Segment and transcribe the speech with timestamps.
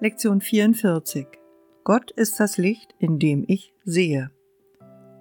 [0.00, 1.26] Lektion 44
[1.84, 4.30] Gott ist das Licht, in dem ich sehe.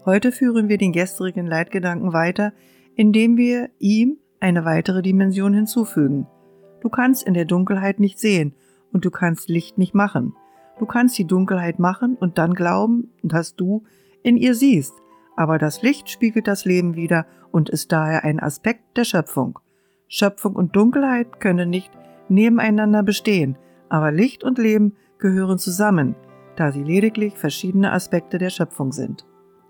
[0.05, 2.53] Heute führen wir den gestrigen Leitgedanken weiter,
[2.95, 6.27] indem wir ihm eine weitere Dimension hinzufügen.
[6.81, 8.53] Du kannst in der Dunkelheit nicht sehen
[8.91, 10.33] und du kannst Licht nicht machen.
[10.79, 13.83] Du kannst die Dunkelheit machen und dann glauben, dass du
[14.23, 14.93] in ihr siehst,
[15.35, 19.59] aber das Licht spiegelt das Leben wider und ist daher ein Aspekt der Schöpfung.
[20.07, 21.91] Schöpfung und Dunkelheit können nicht
[22.29, 23.57] nebeneinander bestehen,
[23.93, 26.15] aber Licht und Leben gehören zusammen,
[26.55, 29.27] da sie lediglich verschiedene Aspekte der Schöpfung sind.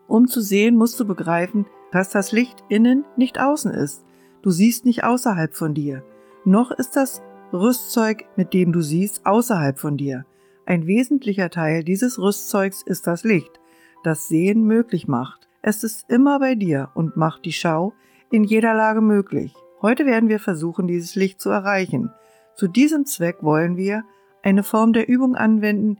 [0.07, 4.05] Um zu sehen, musst du begreifen, dass das Licht innen nicht außen ist.
[4.41, 6.05] Du siehst nicht außerhalb von dir.
[6.45, 10.25] Noch ist das Rüstzeug, mit dem du siehst, außerhalb von dir.
[10.65, 13.59] Ein wesentlicher Teil dieses Rüstzeugs ist das Licht,
[14.05, 15.49] das Sehen möglich macht.
[15.61, 17.91] Es ist immer bei dir und macht die Schau
[18.31, 19.53] in jeder Lage möglich.
[19.81, 22.09] Heute werden wir versuchen, dieses Licht zu erreichen.
[22.55, 24.03] Zu diesem Zweck wollen wir
[24.43, 25.97] eine Form der Übung anwenden,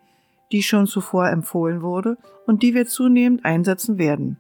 [0.52, 4.38] die schon zuvor empfohlen wurde und die wir zunehmend einsetzen werden.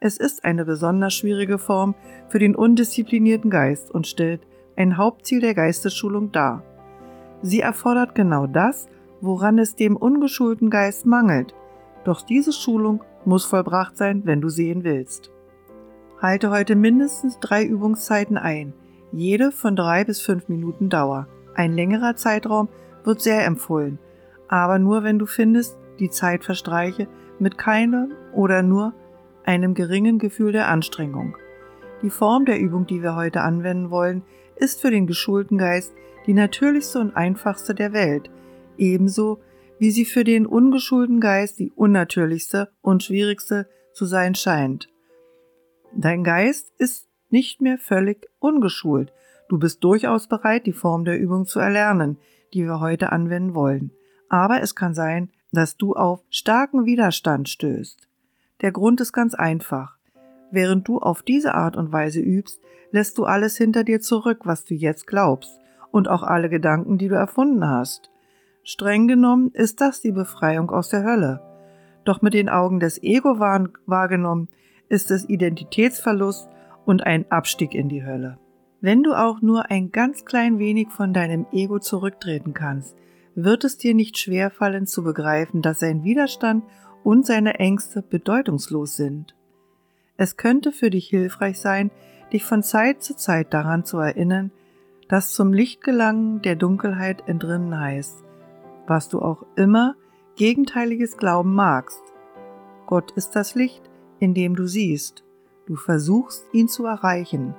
[0.00, 1.94] Es ist eine besonders schwierige Form
[2.28, 6.62] für den undisziplinierten Geist und stellt ein Hauptziel der Geistesschulung dar.
[7.42, 8.88] Sie erfordert genau das,
[9.20, 11.54] woran es dem ungeschulten Geist mangelt,
[12.04, 15.30] doch diese Schulung muss vollbracht sein, wenn du sehen willst.
[16.20, 18.72] Halte heute mindestens drei Übungszeiten ein,
[19.16, 21.26] jede von drei bis fünf Minuten Dauer.
[21.54, 22.68] Ein längerer Zeitraum
[23.04, 23.98] wird sehr empfohlen,
[24.48, 27.08] aber nur wenn du findest, die Zeit verstreiche
[27.38, 28.94] mit keinem oder nur
[29.44, 31.36] einem geringen Gefühl der Anstrengung.
[32.02, 34.22] Die Form der Übung, die wir heute anwenden wollen,
[34.56, 35.94] ist für den geschulten Geist
[36.26, 38.30] die natürlichste und einfachste der Welt,
[38.76, 39.40] ebenso
[39.78, 44.88] wie sie für den ungeschulten Geist die unnatürlichste und schwierigste zu sein scheint.
[45.94, 49.12] Dein Geist ist nicht mehr völlig ungeschult.
[49.48, 52.18] Du bist durchaus bereit, die Form der Übung zu erlernen,
[52.52, 53.92] die wir heute anwenden wollen.
[54.28, 58.08] Aber es kann sein, dass du auf starken Widerstand stößt.
[58.60, 59.96] Der Grund ist ganz einfach.
[60.50, 62.60] Während du auf diese Art und Weise übst,
[62.90, 65.60] lässt du alles hinter dir zurück, was du jetzt glaubst,
[65.90, 68.10] und auch alle Gedanken, die du erfunden hast.
[68.62, 71.40] Streng genommen ist das die Befreiung aus der Hölle.
[72.04, 74.48] Doch mit den Augen des Ego wahrgenommen
[74.88, 76.48] ist es Identitätsverlust
[76.86, 78.38] und ein Abstieg in die Hölle.
[78.80, 82.96] Wenn du auch nur ein ganz klein wenig von deinem Ego zurücktreten kannst,
[83.34, 86.64] wird es dir nicht schwerfallen zu begreifen, dass sein Widerstand
[87.04, 89.34] und seine Ängste bedeutungslos sind.
[90.16, 91.90] Es könnte für dich hilfreich sein,
[92.32, 94.50] dich von Zeit zu Zeit daran zu erinnern,
[95.08, 98.24] dass zum Lichtgelangen der Dunkelheit entrinnen heißt,
[98.86, 99.94] was du auch immer
[100.36, 102.02] gegenteiliges Glauben magst.
[102.86, 103.82] Gott ist das Licht,
[104.18, 105.25] in dem du siehst.
[105.66, 107.54] Du versuchst, ihn zu erreichen.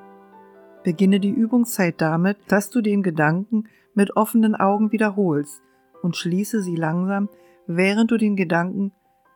[0.84, 5.62] Beginne die Übungszeit damit, dass du den Gedanken mit offenen Augen wiederholst
[6.01, 7.28] und schließe sie langsam,
[7.66, 8.94] während du den Gedanken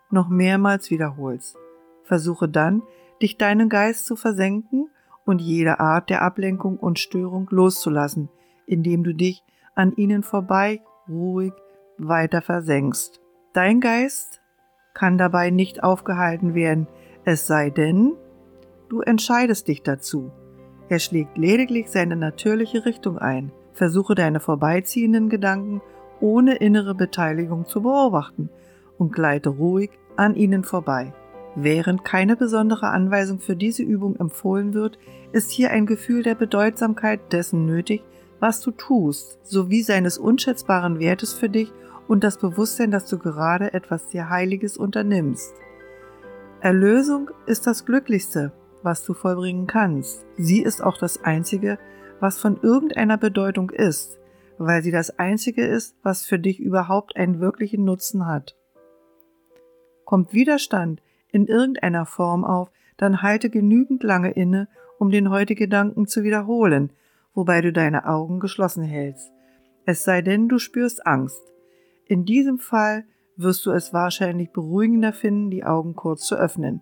[0.09, 1.57] noch mehrmals wiederholst.
[2.03, 2.81] Versuche dann,
[3.21, 4.89] dich deinen Geist zu versenken
[5.25, 8.29] und jede Art der Ablenkung und Störung loszulassen,
[8.65, 9.43] indem du dich
[9.75, 11.53] an ihnen vorbei ruhig
[11.97, 13.19] weiter versenkst.
[13.53, 14.41] Dein Geist
[14.93, 16.87] kann dabei nicht aufgehalten werden,
[17.25, 18.13] es sei denn,
[18.91, 20.31] du entscheidest dich dazu.
[20.89, 23.53] Er schlägt lediglich seine natürliche Richtung ein.
[23.71, 25.81] Versuche deine vorbeiziehenden Gedanken
[26.19, 28.49] ohne innere Beteiligung zu beobachten
[28.97, 31.13] und gleite ruhig an ihnen vorbei.
[31.55, 34.99] Während keine besondere Anweisung für diese Übung empfohlen wird,
[35.31, 38.03] ist hier ein Gefühl der Bedeutsamkeit dessen nötig,
[38.41, 41.71] was du tust, sowie seines unschätzbaren Wertes für dich
[42.09, 45.53] und das Bewusstsein, dass du gerade etwas sehr Heiliges unternimmst.
[46.59, 48.51] Erlösung ist das Glücklichste,
[48.83, 50.25] was du vollbringen kannst.
[50.37, 51.77] Sie ist auch das Einzige,
[52.19, 54.19] was von irgendeiner Bedeutung ist,
[54.57, 58.55] weil sie das Einzige ist, was für dich überhaupt einen wirklichen Nutzen hat.
[60.05, 64.67] Kommt Widerstand in irgendeiner Form auf, dann halte genügend lange inne,
[64.99, 66.91] um den heutigen Gedanken zu wiederholen,
[67.33, 69.31] wobei du deine Augen geschlossen hältst.
[69.85, 71.41] Es sei denn, du spürst Angst.
[72.05, 73.05] In diesem Fall
[73.35, 76.81] wirst du es wahrscheinlich beruhigender finden, die Augen kurz zu öffnen.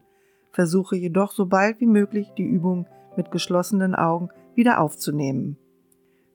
[0.52, 5.58] Versuche jedoch so bald wie möglich die Übung mit geschlossenen Augen wieder aufzunehmen.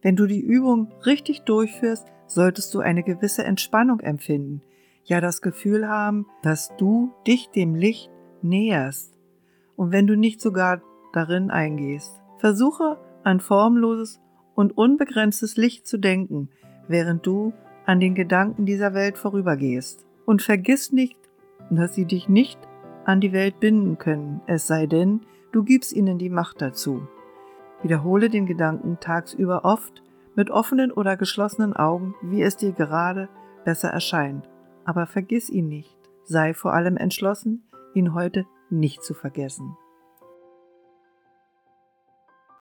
[0.03, 4.63] Wenn du die Übung richtig durchführst, solltest du eine gewisse Entspannung empfinden,
[5.05, 8.11] ja das Gefühl haben, dass du dich dem Licht
[8.43, 9.19] näherst.
[9.77, 10.83] Und wenn du nicht sogar
[11.13, 14.21] darin eingehst, versuche an formloses
[14.55, 16.51] und unbegrenztes Licht zu denken,
[16.89, 17.53] während du
[17.87, 20.07] an den Gedanken dieser Welt vorübergehst.
[20.27, 21.19] Und vergiss nicht,
[21.71, 22.59] dass sie dich nicht
[23.05, 25.21] an die Welt binden können, es sei denn,
[25.53, 27.07] du gibst ihnen die Macht dazu.
[27.83, 30.03] Wiederhole den Gedanken tagsüber oft
[30.35, 33.29] mit offenen oder geschlossenen Augen, wie es dir gerade
[33.65, 34.49] besser erscheint.
[34.85, 35.97] Aber vergiss ihn nicht.
[36.25, 37.63] Sei vor allem entschlossen,
[37.95, 39.77] ihn heute nicht zu vergessen.